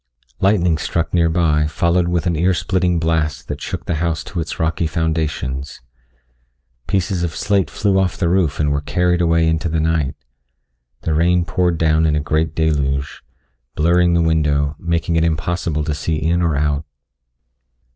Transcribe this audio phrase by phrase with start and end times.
[0.39, 4.39] Lightning struck near by followed with an ear splitting blast that shook the house to
[4.39, 5.79] its rocky foundations.
[6.87, 10.15] Pieces of slate flew off the roof and were carried away into the night.
[11.01, 13.21] The rain poured down in a great deluge,
[13.75, 16.83] blurring the window, making it impossible to see in or out.